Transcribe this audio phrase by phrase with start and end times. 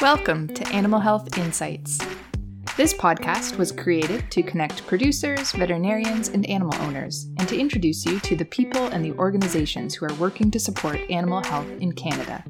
[0.00, 1.98] Welcome to Animal Health Insights.
[2.76, 8.18] This podcast was created to connect producers, veterinarians, and animal owners, and to introduce you
[8.20, 12.44] to the people and the organizations who are working to support animal health in Canada.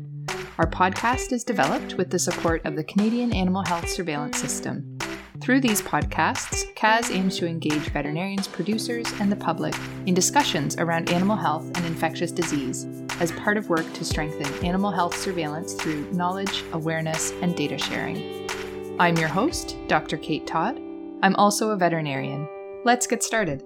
[0.59, 4.99] Our podcast is developed with the support of the Canadian Animal Health Surveillance System.
[5.41, 9.75] Through these podcasts, CAHSS aims to engage veterinarians, producers, and the public
[10.07, 14.91] in discussions around animal health and infectious disease as part of work to strengthen animal
[14.91, 18.49] health surveillance through knowledge, awareness, and data sharing.
[18.99, 20.17] I'm your host, Dr.
[20.17, 20.77] Kate Todd.
[21.23, 22.49] I'm also a veterinarian.
[22.85, 23.65] Let's get started.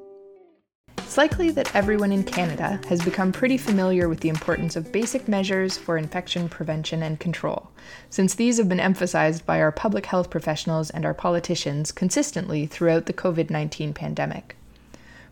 [1.08, 5.26] It's likely that everyone in Canada has become pretty familiar with the importance of basic
[5.26, 7.70] measures for infection prevention and control,
[8.10, 13.06] since these have been emphasized by our public health professionals and our politicians consistently throughout
[13.06, 14.54] the COVID 19 pandemic.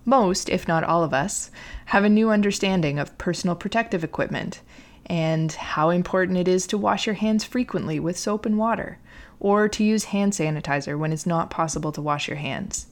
[0.08, 1.50] Most, if not all of us,
[1.86, 4.62] have a new understanding of personal protective equipment
[5.04, 8.98] and how important it is to wash your hands frequently with soap and water,
[9.40, 12.86] or to use hand sanitizer when it's not possible to wash your hands.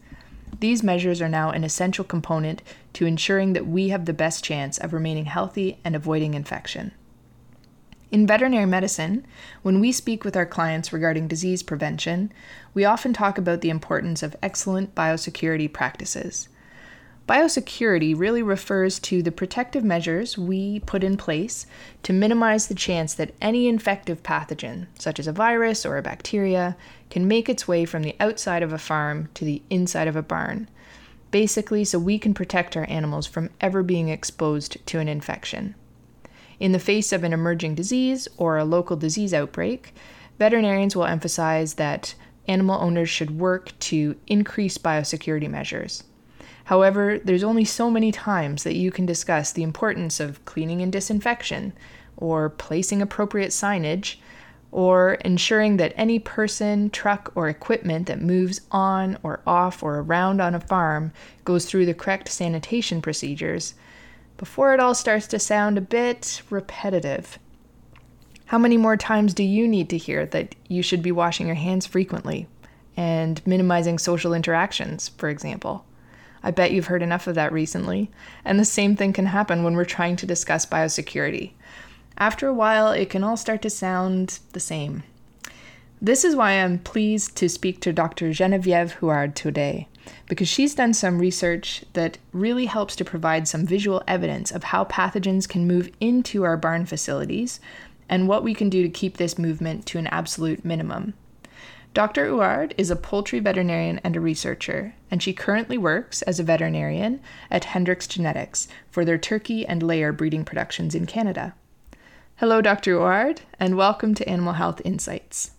[0.60, 2.62] These measures are now an essential component
[2.94, 6.92] to ensuring that we have the best chance of remaining healthy and avoiding infection.
[8.10, 9.26] In veterinary medicine,
[9.62, 12.32] when we speak with our clients regarding disease prevention,
[12.72, 16.48] we often talk about the importance of excellent biosecurity practices.
[17.26, 21.66] Biosecurity really refers to the protective measures we put in place
[22.02, 26.76] to minimize the chance that any infective pathogen, such as a virus or a bacteria,
[27.08, 30.22] can make its way from the outside of a farm to the inside of a
[30.22, 30.68] barn.
[31.30, 35.74] Basically, so we can protect our animals from ever being exposed to an infection.
[36.60, 39.94] In the face of an emerging disease or a local disease outbreak,
[40.38, 42.14] veterinarians will emphasize that
[42.46, 46.04] animal owners should work to increase biosecurity measures.
[46.64, 50.90] However, there's only so many times that you can discuss the importance of cleaning and
[50.90, 51.72] disinfection,
[52.16, 54.16] or placing appropriate signage,
[54.72, 60.40] or ensuring that any person, truck, or equipment that moves on or off or around
[60.40, 61.12] on a farm
[61.44, 63.74] goes through the correct sanitation procedures
[64.36, 67.38] before it all starts to sound a bit repetitive.
[68.46, 71.54] How many more times do you need to hear that you should be washing your
[71.54, 72.48] hands frequently
[72.96, 75.84] and minimizing social interactions, for example?
[76.44, 78.10] I bet you've heard enough of that recently.
[78.44, 81.52] And the same thing can happen when we're trying to discuss biosecurity.
[82.18, 85.02] After a while, it can all start to sound the same.
[86.02, 88.30] This is why I'm pleased to speak to Dr.
[88.30, 89.88] Genevieve Huard today,
[90.28, 94.84] because she's done some research that really helps to provide some visual evidence of how
[94.84, 97.58] pathogens can move into our barn facilities
[98.06, 101.14] and what we can do to keep this movement to an absolute minimum.
[101.94, 102.26] Dr.
[102.26, 107.20] Huard is a poultry veterinarian and a researcher, and she currently works as a veterinarian
[107.52, 111.54] at Hendrix Genetics for their turkey and layer breeding productions in Canada.
[112.38, 112.96] Hello, Dr.
[112.98, 115.52] Huard, and welcome to Animal Health Insights.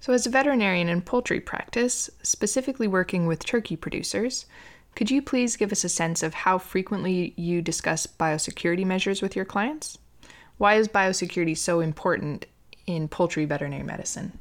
[0.00, 4.46] So, as a veterinarian in poultry practice, specifically working with turkey producers,
[4.96, 9.36] could you please give us a sense of how frequently you discuss biosecurity measures with
[9.36, 9.98] your clients?
[10.58, 12.46] Why is biosecurity so important
[12.88, 14.32] in poultry veterinary medicine?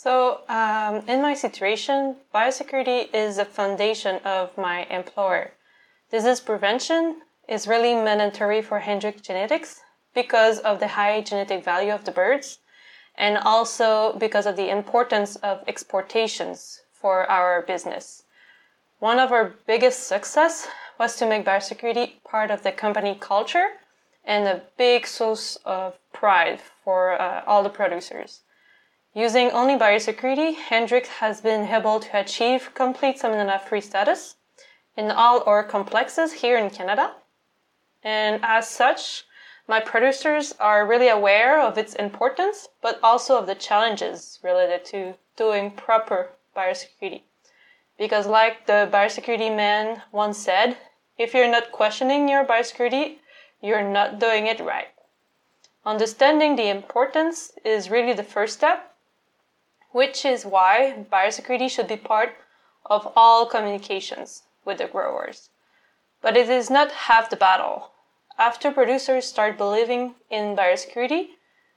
[0.00, 5.54] So, um, in my situation, biosecurity is the foundation of my employer.
[6.12, 9.80] Disease prevention is really mandatory for Hendrix Genetics
[10.14, 12.60] because of the high genetic value of the birds
[13.16, 18.22] and also because of the importance of exportations for our business.
[19.00, 20.68] One of our biggest success
[21.00, 23.70] was to make biosecurity part of the company culture
[24.24, 28.42] and a big source of pride for uh, all the producers.
[29.14, 34.36] Using only biosecurity, Hendrix has been able to achieve complete salmonella free status
[34.96, 37.16] in all our complexes here in Canada.
[38.04, 39.24] And as such,
[39.66, 45.14] my producers are really aware of its importance, but also of the challenges related to
[45.36, 47.22] doing proper biosecurity.
[47.98, 50.76] Because, like the biosecurity man once said,
[51.16, 53.16] if you're not questioning your biosecurity,
[53.62, 54.88] you're not doing it right.
[55.84, 58.94] Understanding the importance is really the first step
[59.98, 62.30] which is why biosecurity should be part
[62.86, 65.50] of all communications with the growers.
[66.22, 67.90] But it is not half the battle.
[68.38, 71.30] After producers start believing in biosecurity,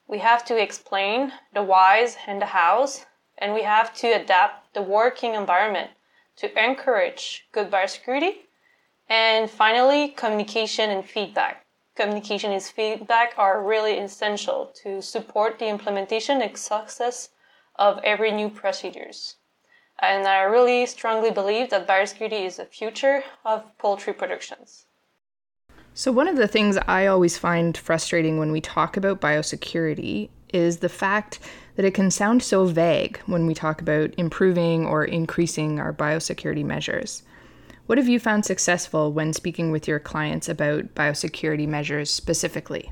[0.07, 3.07] we have to explain the whys and the hows,
[3.39, 5.89] and we have to adapt the working environment
[6.35, 8.33] to encourage good biosecurity.
[9.09, 11.65] And finally, communication and feedback.
[11.95, 17.29] Communication and feedback are really essential to support the implementation and success
[17.81, 19.37] of every new procedures.
[19.97, 24.85] And I really strongly believe that biosecurity is the future of poultry productions.
[25.93, 30.77] So, one of the things I always find frustrating when we talk about biosecurity is
[30.77, 31.39] the fact
[31.75, 36.63] that it can sound so vague when we talk about improving or increasing our biosecurity
[36.63, 37.23] measures.
[37.87, 42.91] What have you found successful when speaking with your clients about biosecurity measures specifically?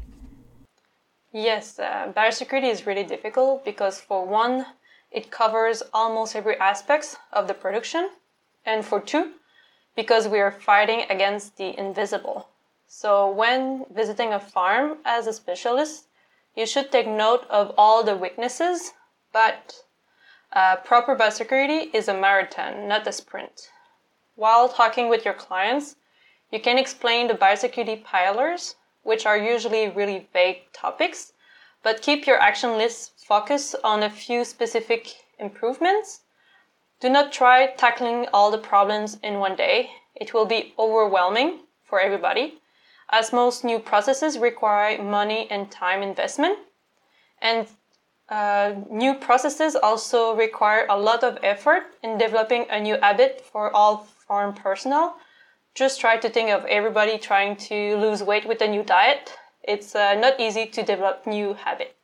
[1.31, 4.65] Yes, uh, biosecurity is really difficult because, for one,
[5.11, 8.09] it covers almost every aspect of the production,
[8.65, 9.33] and for two,
[9.95, 12.49] because we are fighting against the invisible.
[12.87, 16.07] So, when visiting a farm as a specialist,
[16.55, 18.93] you should take note of all the weaknesses,
[19.31, 19.83] but
[20.53, 23.69] uh, proper biosecurity is a marathon, not a sprint.
[24.35, 25.95] While talking with your clients,
[26.51, 31.33] you can explain the biosecurity pillars which are usually really vague topics,
[31.83, 35.07] but keep your action list focused on a few specific
[35.39, 36.21] improvements.
[36.99, 39.91] Do not try tackling all the problems in one day.
[40.15, 42.59] It will be overwhelming for everybody,
[43.09, 46.59] as most new processes require money and time investment.
[47.41, 47.67] And
[48.27, 53.73] uh, new processes also require a lot of effort in developing a new habit for
[53.73, 55.15] all farm personnel
[55.79, 59.37] just try to think of everybody trying to lose weight with a new diet.
[59.63, 61.95] It's uh, not easy to develop new habit.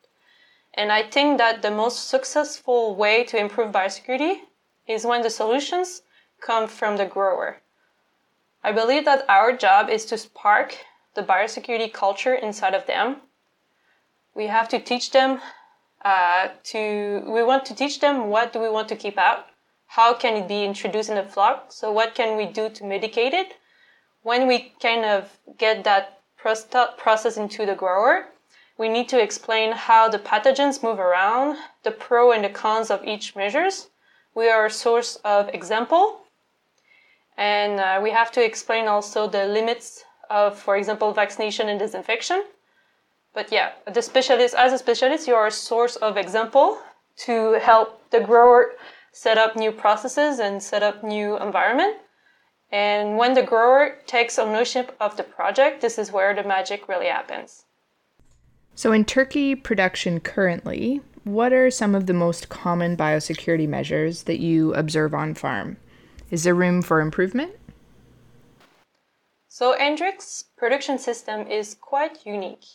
[0.75, 4.41] And I think that the most successful way to improve biosecurity
[4.87, 6.01] is when the solutions
[6.41, 7.61] come from the grower.
[8.61, 10.77] I believe that our job is to spark
[11.13, 13.21] the biosecurity culture inside of them.
[14.35, 15.39] We have to teach them
[16.03, 19.45] uh, to, we want to teach them what do we want to keep out,
[19.87, 21.71] how can it be introduced in the flock?
[21.71, 23.53] So what can we do to mitigate it?
[24.23, 26.19] When we kind of get that
[26.97, 28.27] process into the grower,
[28.77, 33.03] we need to explain how the pathogens move around, the pro and the cons of
[33.05, 33.87] each measures.
[34.33, 36.21] We are a source of example,
[37.37, 42.43] and uh, we have to explain also the limits of, for example, vaccination and disinfection.
[43.33, 46.79] But yeah, the specialist, as a specialist, you are a source of example
[47.17, 48.73] to help the grower
[49.11, 51.97] set up new processes and set up new environment.
[52.71, 57.07] And when the grower takes ownership of the project, this is where the magic really
[57.07, 57.64] happens.
[58.75, 64.39] So, in turkey production currently, what are some of the most common biosecurity measures that
[64.39, 65.77] you observe on farm?
[66.29, 67.53] Is there room for improvement?
[69.47, 72.65] So, Hendrix production system is quite unique.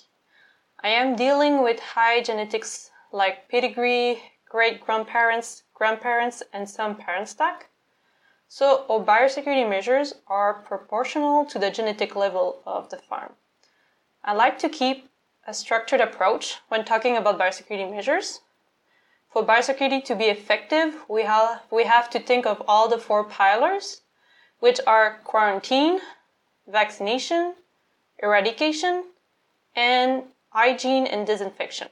[0.83, 7.67] I am dealing with high genetics like pedigree, great grandparents, grandparents, and some parent stock.
[8.49, 13.35] So our biosecurity measures are proportional to the genetic level of the farm.
[14.25, 15.09] I like to keep
[15.47, 18.41] a structured approach when talking about biosecurity measures.
[19.33, 23.25] For biosecurity to be effective, we have, we have to think of all the four
[23.25, 24.03] pillars,
[24.59, 26.01] which are quarantine,
[26.67, 27.55] vaccination,
[28.23, 29.05] eradication,
[29.75, 31.89] and hygiene and disinfection.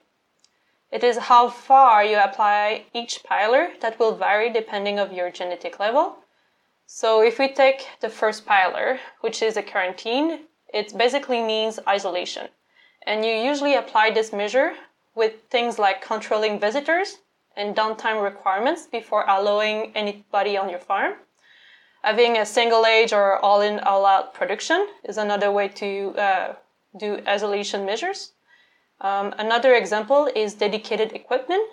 [0.91, 5.79] It is how far you apply each pillar that will vary depending of your genetic
[5.79, 6.19] level.
[6.87, 12.49] So if we take the first pillar, which is a quarantine, it basically means isolation.
[13.07, 14.75] And you usually apply this measure
[15.15, 17.19] with things like controlling visitors
[17.57, 21.15] and downtime requirements before allowing anybody on your farm.
[22.03, 26.55] Having a single age or all in, all out production is another way to uh,
[26.97, 28.33] do isolation measures.
[29.01, 31.69] Um, another example is dedicated equipment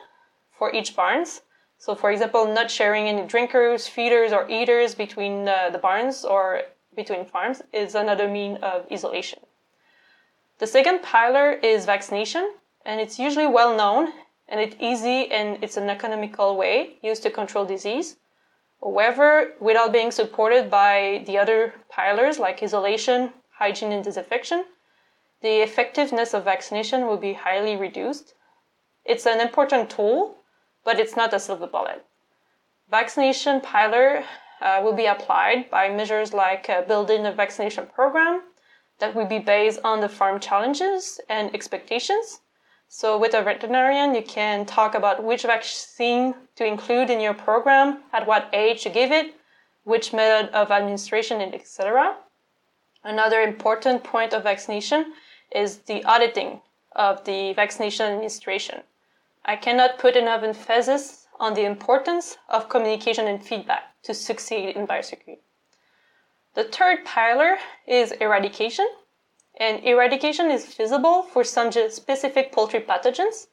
[0.58, 1.42] for each barns.
[1.78, 6.62] So, for example, not sharing any drinkers, feeders, or eaters between uh, the barns or
[6.96, 9.40] between farms is another mean of isolation.
[10.58, 12.50] The second pillar is vaccination,
[12.86, 14.14] and it's usually well known
[14.48, 18.18] and it's easy and it's an economical way used to control disease.
[18.82, 24.66] However, without being supported by the other pillars like isolation, hygiene, and disinfection,
[25.42, 28.36] the effectiveness of vaccination will be highly reduced.
[29.04, 30.38] It's an important tool,
[30.84, 32.06] but it's not a silver bullet.
[32.90, 34.24] Vaccination pillar
[34.62, 38.42] uh, will be applied by measures like uh, building a vaccination program
[39.00, 42.42] that will be based on the farm challenges and expectations.
[42.88, 48.04] So, with a veterinarian, you can talk about which vaccine to include in your program,
[48.14, 49.36] at what age to give it,
[49.84, 52.16] which method of administration, and etc.
[53.04, 55.14] Another important point of vaccination
[55.52, 56.62] is the auditing
[56.96, 58.84] of the vaccination administration.
[59.44, 64.88] I cannot put enough emphasis on the importance of communication and feedback to succeed in
[64.88, 65.40] biosecurity.
[66.56, 68.88] The third pillar is eradication,
[69.58, 73.48] and eradication is feasible for some specific poultry pathogens,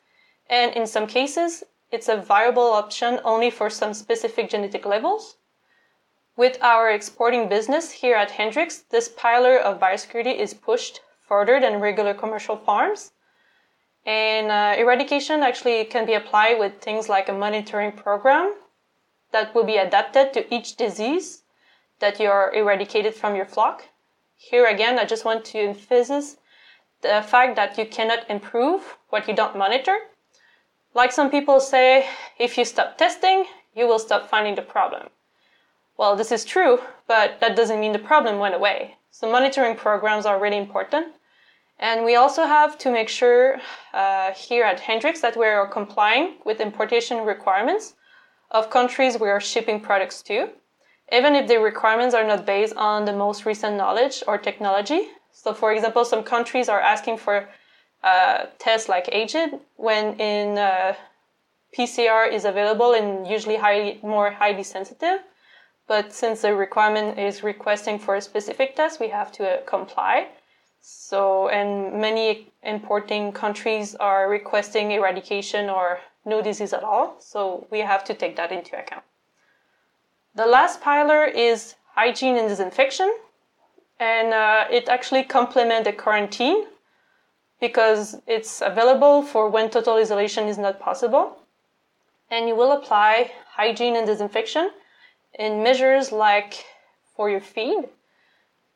[0.49, 5.37] and in some cases, it's a viable option only for some specific genetic levels.
[6.37, 11.81] With our exporting business here at Hendrix, this pillar of biosecurity is pushed further than
[11.81, 13.11] regular commercial farms.
[14.07, 18.55] And uh, eradication actually can be applied with things like a monitoring program
[19.33, 21.42] that will be adapted to each disease
[22.03, 23.85] that you're eradicated from your flock.
[24.37, 26.37] Here again, I just want to emphasize
[27.01, 29.97] the fact that you cannot improve what you don't monitor.
[30.95, 32.07] Like some people say,
[32.39, 33.45] if you stop testing,
[33.75, 35.11] you will stop finding the problem.
[35.97, 38.97] Well, this is true, but that doesn't mean the problem went away.
[39.13, 41.15] So monitoring programs are really important.
[41.79, 43.61] And we also have to make sure
[43.95, 47.95] uh, here at Hendrix that we are complying with importation requirements
[48.51, 50.49] of countries we are shipping products to,
[51.13, 55.09] even if the requirements are not based on the most recent knowledge or technology.
[55.31, 57.49] So, for example, some countries are asking for
[58.03, 60.95] uh, tests like AGID when in uh,
[61.77, 65.21] PCR is available and usually highly, more highly sensitive.
[65.87, 70.29] But since the requirement is requesting for a specific test, we have to uh, comply.
[70.81, 77.17] So, and many importing countries are requesting eradication or no disease at all.
[77.21, 79.05] So, we have to take that into account.
[80.35, 83.13] The last pillar is hygiene and disinfection.
[84.01, 86.65] And uh, it actually complements the quarantine
[87.61, 91.39] because it's available for when total isolation is not possible.
[92.31, 94.71] And you will apply hygiene and disinfection
[95.39, 96.65] in measures like
[97.15, 97.85] for your feed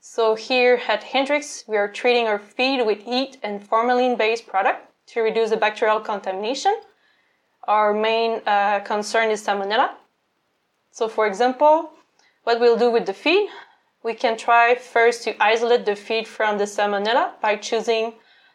[0.08, 5.20] so here at Hendrix, we are treating our feed with heat and formalin-based product to
[5.20, 6.74] reduce the bacterial contamination.
[7.64, 9.90] Our main uh, concern is salmonella.
[10.96, 11.90] So for example,
[12.44, 13.50] what we'll do with the feed,
[14.02, 18.14] we can try first to isolate the feed from the salmonella by choosing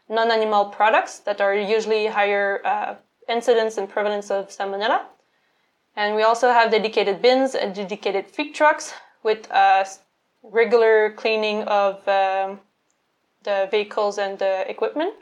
[0.10, 2.96] non-animal products that are usually higher uh,
[3.30, 5.02] incidence and prevalence of salmonella.
[5.96, 9.86] And we also have dedicated bins and dedicated feed trucks with uh,
[10.42, 12.60] regular cleaning of um,
[13.44, 15.14] the vehicles and the equipment.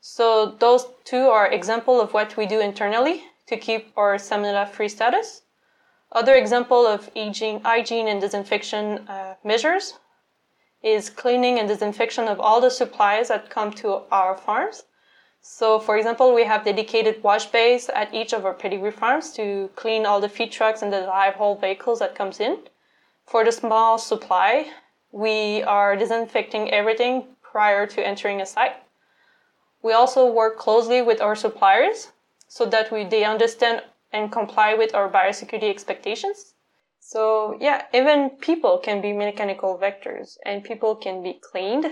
[0.00, 5.42] So those two are example of what we do internally to keep our salmonella-free status.
[6.12, 9.94] Other example of hygiene, and disinfection uh, measures
[10.82, 14.84] is cleaning and disinfection of all the supplies that come to our farms.
[15.42, 19.70] So, for example, we have dedicated wash bays at each of our pedigree farms to
[19.76, 22.58] clean all the feed trucks and the live haul vehicles that comes in.
[23.24, 24.70] For the small supply,
[25.12, 28.76] we are disinfecting everything prior to entering a site.
[29.82, 32.12] We also work closely with our suppliers
[32.48, 36.54] so that we, they understand and comply with our biosecurity expectations.
[36.98, 41.86] So yeah, even people can be mechanical vectors and people can be cleaned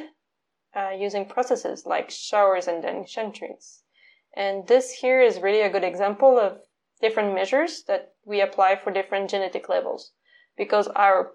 [0.76, 3.82] uh, using processes like showers and then treats.
[4.36, 6.60] And this here is really a good example of
[7.00, 10.12] different measures that we apply for different genetic levels
[10.56, 11.32] because our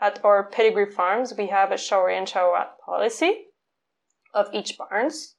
[0.00, 3.46] at our pedigree farms we have a shower in shower out policy
[4.32, 5.36] of each barns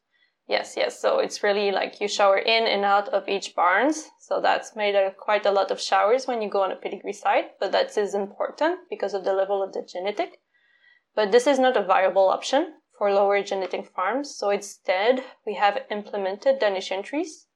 [0.52, 1.02] yes yes.
[1.02, 4.10] So it's really like you shower in and out of each barns.
[4.20, 7.14] So that's made a, quite a lot of showers when you go on a pedigree
[7.14, 10.42] site but that is important because of the level of the genetic.
[11.16, 14.36] But this is not a viable option for lower genetic farms.
[14.36, 17.48] So instead we have implemented danish entries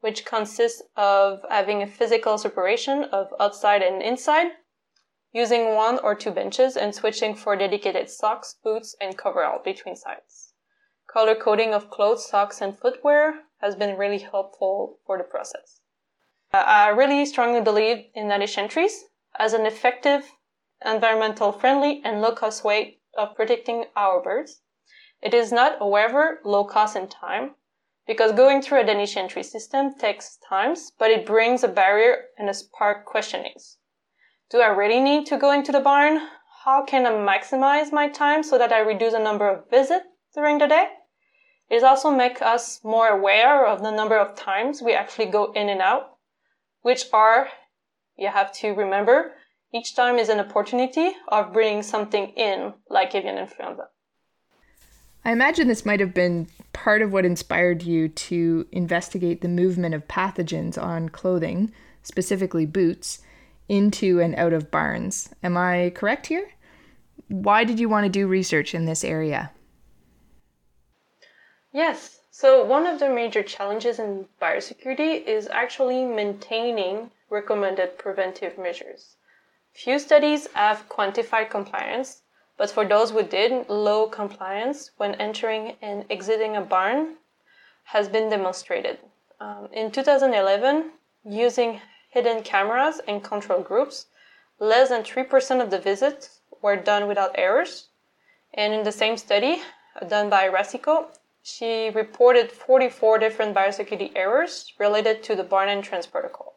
[0.00, 4.52] which consists of having a physical separation of outside and inside
[5.32, 10.45] using one or two benches and switching for dedicated socks, boots, and coverall between sites.
[11.16, 15.80] Color coding of clothes, socks, and footwear has been really helpful for the process.
[16.52, 19.06] Uh, I really strongly believe in Danish entries
[19.38, 20.30] as an effective,
[20.84, 24.60] environmental friendly, and low cost way of protecting our birds.
[25.22, 27.52] It is not, however, low cost in time,
[28.06, 32.50] because going through a Danish entry system takes time, but it brings a barrier and
[32.50, 33.78] a spark questionings.
[34.50, 36.20] Do I really need to go into the barn?
[36.66, 40.04] How can I maximize my time so that I reduce the number of visits
[40.34, 40.88] during the day?
[41.68, 45.68] It also makes us more aware of the number of times we actually go in
[45.68, 46.16] and out,
[46.82, 47.48] which are,
[48.16, 49.32] you have to remember,
[49.74, 53.88] each time is an opportunity of bringing something in, like avian influenza.
[55.24, 59.92] I imagine this might have been part of what inspired you to investigate the movement
[59.92, 61.72] of pathogens on clothing,
[62.04, 63.22] specifically boots,
[63.68, 65.30] into and out of barns.
[65.42, 66.48] Am I correct here?
[67.26, 69.50] Why did you want to do research in this area?
[71.76, 72.20] Yes.
[72.30, 79.16] So, one of the major challenges in biosecurity is actually maintaining recommended preventive measures.
[79.74, 82.22] Few studies have quantified compliance,
[82.56, 87.16] but for those who did, low compliance when entering and exiting a barn
[87.92, 88.98] has been demonstrated.
[89.38, 90.92] Um, in 2011,
[91.26, 94.06] using hidden cameras and control groups,
[94.58, 97.88] less than 3% of the visits were done without errors.
[98.54, 99.60] And in the same study
[100.08, 106.56] done by Racicot, she reported 44 different biosecurity errors related to the barn entrance protocol.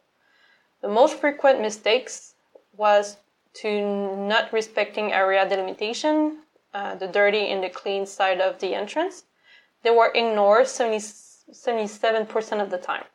[0.81, 2.34] The most frequent mistakes
[2.75, 3.17] was
[3.62, 6.39] to not respecting area delimitation,
[6.74, 9.25] uh, the dirty and the clean side of the entrance.
[9.84, 13.05] They were ignored 70, 77% of the time.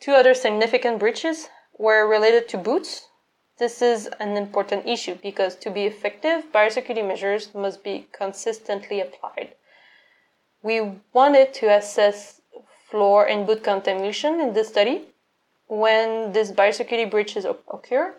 [0.00, 3.06] Two other significant breaches were related to boots.
[3.58, 9.54] This is an important issue because to be effective, biosecurity measures must be consistently applied.
[10.64, 10.80] We
[11.12, 12.40] wanted to assess
[12.90, 15.02] floor and boot contamination in this study
[15.66, 18.14] when these biosecurity breaches occur.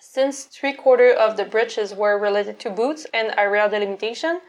[0.00, 4.42] Since three quarters of the breaches were related to boots and area delimitation,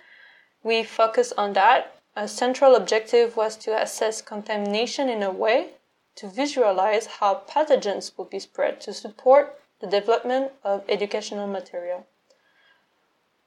[0.62, 1.95] we focused on that.
[2.15, 5.69] A central objective was to assess contamination in a way
[6.17, 12.05] to visualize how pathogens would be spread to support the development of educational material.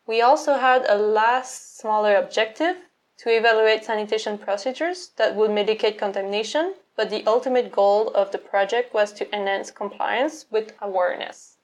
[0.08, 2.76] We also had a last smaller objective
[3.20, 8.94] to evaluate sanitation procedures that would mitigate contamination, but the ultimate goal of the project
[8.94, 11.58] was to enhance compliance with awareness.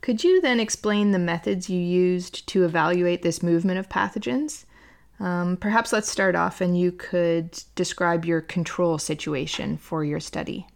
[0.00, 4.64] Could you then explain the methods you used to evaluate this movement of pathogens?
[5.20, 10.66] Um, perhaps let's start off and you could describe your control situation for your study.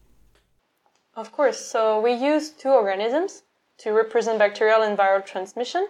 [1.15, 1.59] Of course.
[1.59, 3.45] So we used two organisms
[3.79, 5.87] to represent bacterial and viral transmission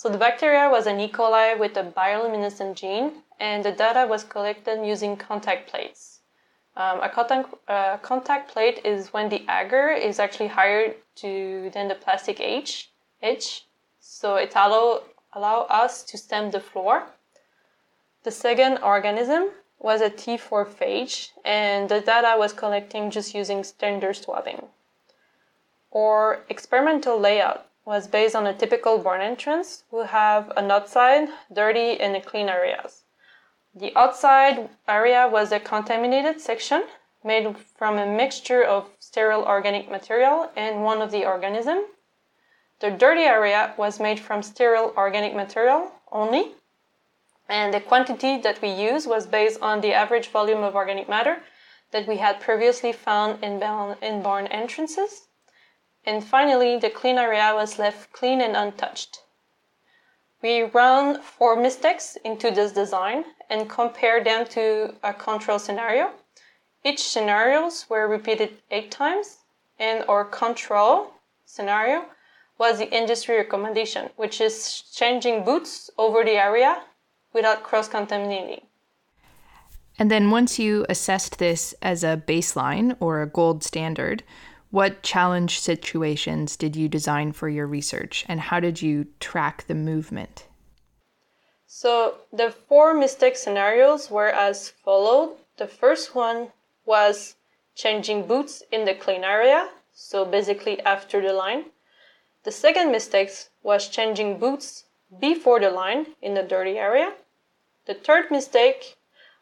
[0.00, 1.12] so the bacteria was an E.
[1.12, 6.20] coli with a bioluminescent gene, and the data was collected using contact plates.
[6.74, 11.96] Um, a contact, contact plate is when the agar is actually higher to than the
[11.96, 12.88] plastic H,
[13.22, 13.66] H
[14.00, 15.02] so it allow,
[15.34, 17.02] allow us to stem the floor.
[18.22, 24.16] The second organism was a T4 phage, and the data was collecting just using standard
[24.16, 24.62] swabbing.
[25.90, 29.84] Or experimental layout was based on a typical barn entrance.
[29.90, 33.04] We have an outside, dirty, and a clean areas.
[33.74, 36.84] The outside area was a contaminated section
[37.22, 41.84] made from a mixture of sterile organic material and one of the organism.
[42.80, 46.52] The dirty area was made from sterile organic material only,
[47.48, 51.42] and the quantity that we used was based on the average volume of organic matter
[51.90, 55.28] that we had previously found in barn entrances.
[56.04, 59.22] And finally, the clean area was left clean and untouched.
[60.42, 66.12] We ran four mistakes into this design and compared them to a control scenario.
[66.82, 69.38] Each scenarios were repeated eight times,
[69.78, 71.12] and our control
[71.44, 72.06] scenario
[72.56, 76.82] was the industry recommendation, which is changing boots over the area
[77.34, 78.62] without cross contaminating.
[79.98, 84.22] And then once you assessed this as a baseline or a gold standard,
[84.70, 89.74] what challenge situations did you design for your research, and how did you track the
[89.74, 90.46] movement?
[91.66, 95.36] So, the four mistake scenarios were as followed.
[95.56, 96.52] The first one
[96.84, 97.36] was
[97.74, 101.66] changing boots in the clean area, so basically after the line.
[102.44, 103.30] The second mistake
[103.62, 104.84] was changing boots
[105.20, 107.14] before the line in the dirty area.
[107.86, 108.96] The third mistake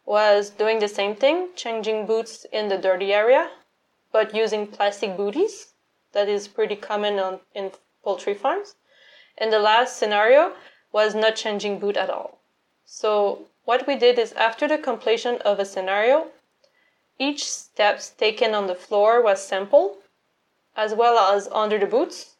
[0.05, 3.51] was doing the same thing, changing boots in the dirty area,
[4.11, 5.73] but using plastic booties.
[6.13, 7.71] That is pretty common on, in
[8.03, 8.75] poultry farms.
[9.37, 10.53] And the last scenario
[10.91, 12.39] was not changing boot at all.
[12.85, 16.27] So what we did is after the completion of a scenario,
[17.19, 19.97] each steps taken on the floor was sampled,
[20.75, 22.35] as well as under the boots,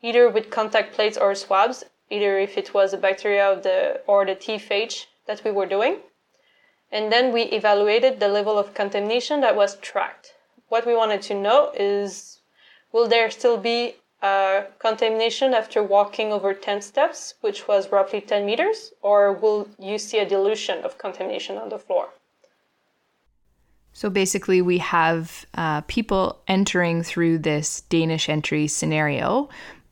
[0.00, 4.24] either with contact plates or swabs, either if it was a bacteria of the or
[4.24, 5.98] the T phage that we were doing.
[6.90, 10.32] And then we evaluated the level of contamination that was tracked
[10.68, 12.40] what we wanted to know is
[12.92, 18.44] will there still be a contamination after walking over 10 steps, which was roughly 10
[18.44, 22.08] meters, or will you see a dilution of contamination on the floor?
[23.92, 29.48] So basically, we have uh, people entering through this Danish entry scenario,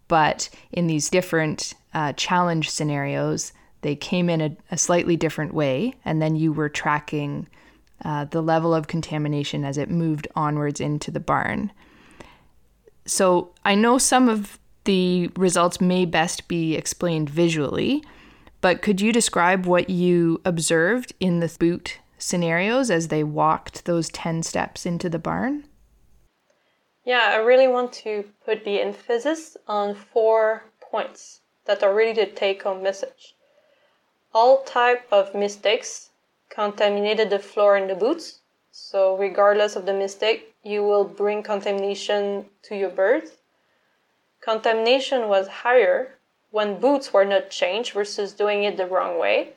[0.08, 5.94] but in these different uh, challenge scenarios, they came in a, a, slightly different way,
[6.04, 7.48] and then you were tracking
[8.04, 11.72] uh, the level of contamination as it moved onwards into the barn.
[13.06, 18.02] So I know some of the results may best be explained visually,
[18.60, 24.08] but could you describe what you observed in the boot scenarios as they walked those
[24.10, 25.64] 10 steps into the barn?
[27.04, 32.26] Yeah, I really want to put the emphasis on four points that are really the
[32.26, 33.34] take home message.
[34.34, 36.10] All type of mistakes
[36.56, 38.40] contaminated the floor and the boots.
[38.72, 43.30] So, regardless of the mistake, you will bring contamination to your birds.
[44.40, 46.16] Contamination was higher
[46.50, 49.54] when boots were not changed versus doing it the wrong way.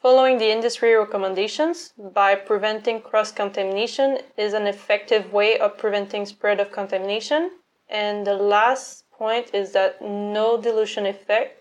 [0.00, 6.60] following the industry recommendations by preventing cross contamination is an effective way of preventing spread
[6.60, 7.50] of contamination.
[7.88, 11.57] And the last point is that no dilution effect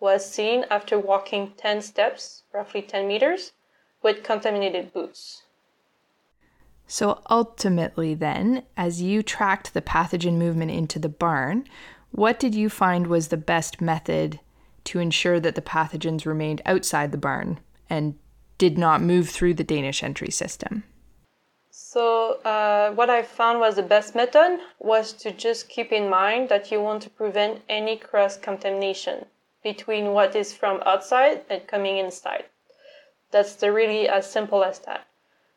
[0.00, 3.52] was seen after walking 10 steps, roughly 10 meters,
[4.02, 5.42] with contaminated boots.
[6.86, 11.64] So ultimately, then, as you tracked the pathogen movement into the barn,
[12.12, 14.40] what did you find was the best method
[14.84, 18.14] to ensure that the pathogens remained outside the barn and
[18.56, 20.84] did not move through the Danish entry system?
[21.70, 26.48] So, uh, what I found was the best method was to just keep in mind
[26.48, 29.26] that you want to prevent any cross contamination
[29.62, 32.44] between what is from outside and coming inside.
[33.30, 35.06] That's the really as simple as that.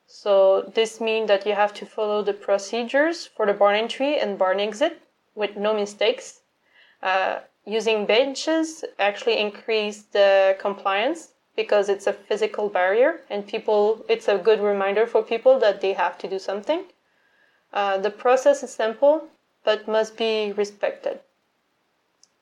[0.07, 4.37] So this means that you have to follow the procedures for the barn entry and
[4.37, 5.01] barn exit
[5.35, 6.41] with no mistakes.
[7.01, 14.27] Uh, using benches actually increase the compliance because it's a physical barrier and people it's
[14.27, 16.85] a good reminder for people that they have to do something.
[17.71, 19.29] Uh, the process is simple
[19.63, 21.19] but must be respected.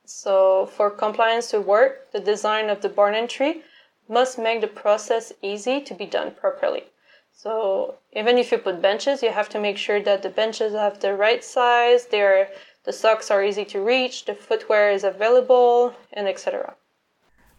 [0.10, 3.62] So for compliance to work, the design of the barn entry
[4.08, 6.86] must make the process easy to be done properly.
[7.32, 11.00] So even if you put benches, you have to make sure that the benches have
[11.00, 12.50] the right size, they're,
[12.86, 16.74] the socks are easy to reach, the footwear is available, and etc.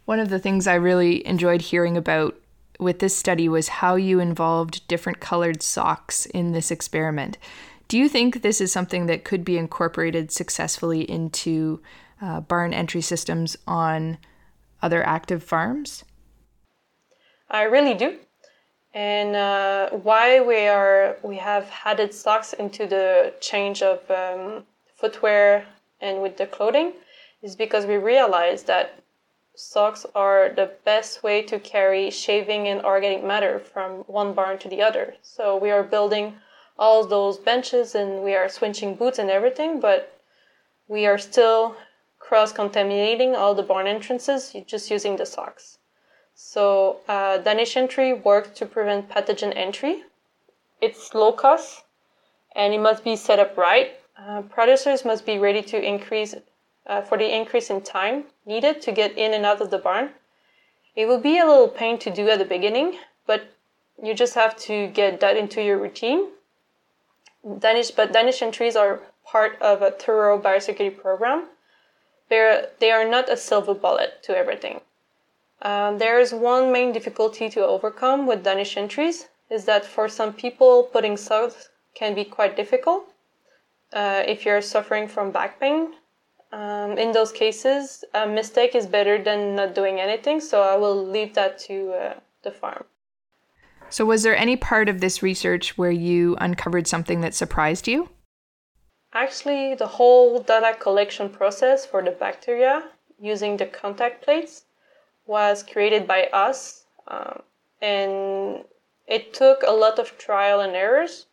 [0.06, 2.34] One of the things I really enjoyed hearing about
[2.80, 7.38] with this study was how you involved different colored socks in this experiment.
[7.86, 11.80] Do you think this is something that could be incorporated successfully into
[12.20, 14.18] uh, barn entry systems on
[14.83, 16.04] other active farms?
[17.50, 18.18] I really do
[18.92, 24.64] and uh, why we are we have added socks into the change of um,
[24.96, 25.64] footwear
[26.00, 26.92] and with the clothing
[27.42, 29.02] is because we realize that
[29.54, 34.68] socks are the best way to carry shaving and organic matter from one barn to
[34.68, 36.35] the other so we are building
[36.76, 40.18] all those benches and we are switching boots and everything but
[40.88, 41.76] we are still
[42.30, 45.70] cross contaminating all the barn entrances just using the socks
[46.42, 50.04] so uh, Danish entry works to prevent pathogen entry.
[50.80, 51.84] It's low cost
[52.56, 53.92] and it must be set up right.
[54.16, 56.34] Uh, producers must be ready to increase
[56.86, 60.10] uh, for the increase in time needed to get in and out of the barn.
[60.96, 63.42] It will be a little pain to do at the beginning, but
[64.02, 66.30] you just have to get that into your routine.
[67.58, 71.48] Danish, but Danish entries are part of a thorough biosecurity program.
[72.30, 74.80] They're, they are not a silver bullet to everything.
[75.62, 80.32] Um, there is one main difficulty to overcome with Danish entries is that for some
[80.32, 83.12] people, putting socks can be quite difficult.
[83.92, 85.94] Uh, if you're suffering from back pain,
[86.52, 90.40] um, in those cases, a mistake is better than not doing anything.
[90.40, 92.84] So I will leave that to uh, the farm.
[93.88, 98.08] So, was there any part of this research where you uncovered something that surprised you?
[99.12, 102.85] Actually, the whole data collection process for the bacteria
[103.18, 104.64] using the contact plates
[105.27, 107.42] was created by us, um,
[107.83, 108.64] and
[109.07, 111.27] it took a lot of trial and errors,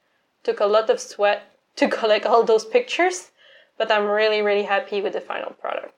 [0.44, 1.44] took a lot of sweat
[1.76, 3.30] to collect all those pictures,
[3.78, 5.94] but I'm really, really happy with the final product.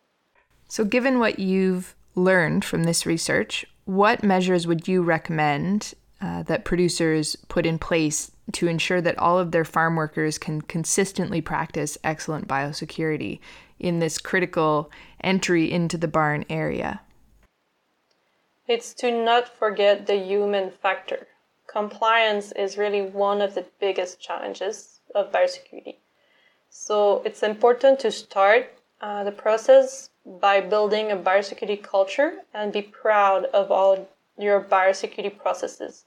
[0.67, 6.65] So, given what you've learned from this research, what measures would you recommend uh, that
[6.65, 11.97] producers put in place to ensure that all of their farm workers can consistently practice
[12.03, 13.39] excellent biosecurity
[13.79, 14.91] in this critical
[15.23, 17.01] entry into the barn area?
[18.67, 21.27] It's to not forget the human factor.
[21.67, 25.95] Compliance is really one of the biggest challenges of biosecurity.
[26.69, 32.81] So it's important to start uh, the process by building a biosecurity culture and be
[32.81, 36.05] proud of all your biosecurity processes.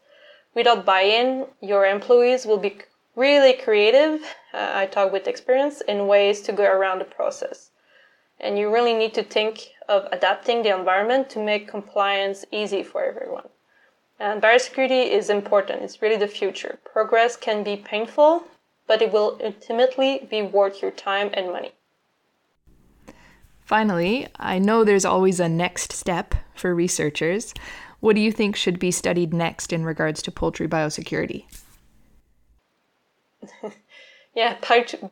[0.54, 2.78] Without buy in, your employees will be
[3.16, 4.22] really creative.
[4.52, 7.70] Uh, I talk with experience in ways to go around the process
[8.42, 13.04] and you really need to think of adapting the environment to make compliance easy for
[13.04, 13.48] everyone.
[14.18, 16.78] And biosecurity is important, it's really the future.
[16.84, 18.44] Progress can be painful,
[18.86, 21.72] but it will ultimately be worth your time and money.
[23.64, 27.54] Finally, I know there's always a next step for researchers.
[28.02, 31.44] What do you think should be studied next in regards to poultry biosecurity?
[34.34, 34.56] yeah,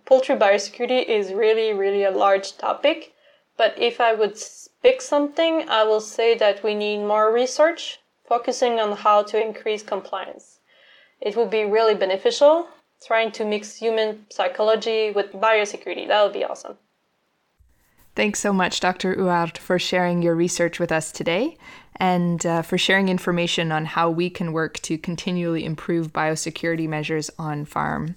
[0.04, 3.14] poultry biosecurity is really, really a large topic.
[3.56, 4.36] But if I would
[4.82, 9.84] pick something, I will say that we need more research focusing on how to increase
[9.84, 10.58] compliance.
[11.20, 12.66] It would be really beneficial
[13.06, 16.08] trying to mix human psychology with biosecurity.
[16.08, 16.76] That would be awesome.
[18.20, 19.14] Thanks so much, Dr.
[19.14, 21.56] Huard, for sharing your research with us today.
[21.96, 27.30] and uh, for sharing information on how we can work to continually improve biosecurity measures
[27.38, 28.16] on farm.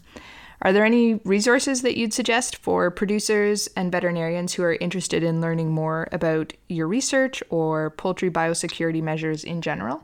[0.62, 5.40] Are there any resources that you'd suggest for producers and veterinarians who are interested in
[5.40, 10.04] learning more about your research or poultry biosecurity measures in general?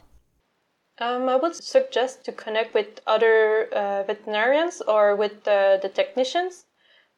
[0.99, 6.63] Um, I would suggest to connect with other uh, veterinarians or with the, the technicians,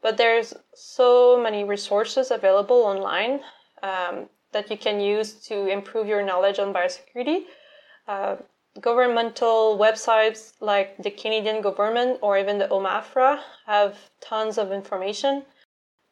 [0.02, 3.42] but there's so many resources available online
[3.84, 7.44] um, that you can use to improve your knowledge on biosecurity.
[8.08, 8.36] Uh,
[8.80, 15.44] governmental websites like the Canadian government or even the OMAFRA have tons of information.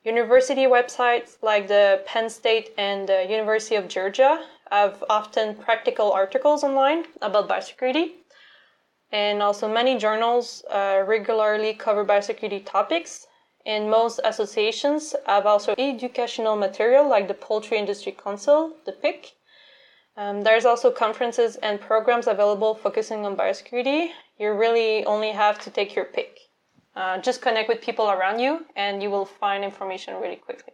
[0.04, 6.64] University websites like the Penn State and the University of Georgia have often practical articles
[6.64, 8.12] online about biosecurity.
[9.12, 13.28] And also, many journals uh, regularly cover biosecurity topics.
[13.66, 19.34] And most associations have also educational material like the Poultry Industry Council, the PIC,
[20.20, 24.10] um, there's also conferences and programs available focusing on biosecurity.
[24.38, 26.40] You really only have to take your pick.
[26.94, 30.74] Uh, just connect with people around you and you will find information really quickly.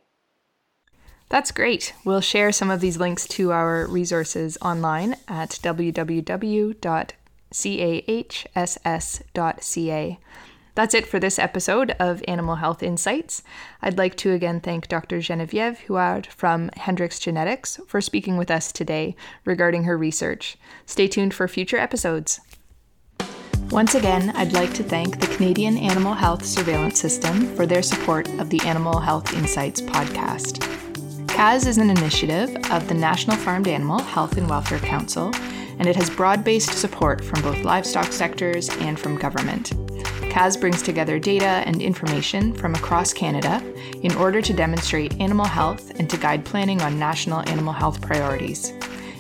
[1.30, 1.94] That's great.
[2.04, 6.10] We'll share some of these links to our resources online at www.cahss.ca.
[10.76, 13.42] That's it for this episode of Animal Health Insights.
[13.82, 15.22] I'd like to again thank Dr.
[15.22, 20.58] Genevieve Huard from Hendrix Genetics for speaking with us today regarding her research.
[20.86, 22.42] Stay tuned for future episodes.
[23.72, 28.28] Once again, I'd like to thank the Canadian Animal Health Surveillance System for their support
[28.38, 30.60] of the Animal Health Insights podcast.
[31.28, 35.34] CAHSS is an initiative of the National Farmed Animal Health and Welfare Council,
[35.80, 39.72] and it has broad based support from both livestock sectors and from government.
[40.36, 43.64] CAHSS brings together data and information from across Canada
[44.02, 48.74] in order to demonstrate animal health and to guide planning on national animal health priorities.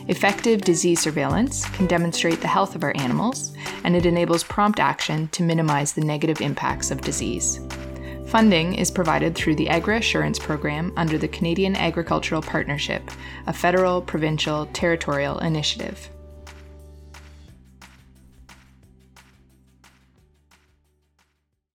[0.09, 3.53] Effective disease surveillance can demonstrate the health of our animals,
[3.85, 7.61] and it enables prompt action to minimize the negative impacts of disease.
[8.27, 13.09] Funding is provided through the Agri Assurance Program under the Canadian Agricultural Partnership,
[13.47, 16.09] a federal, provincial, territorial initiative.